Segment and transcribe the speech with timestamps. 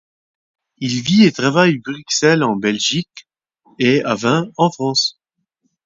[0.79, 3.27] Il vit et travaille à Bruxelles en Belgique
[3.77, 5.19] et à Viens en France.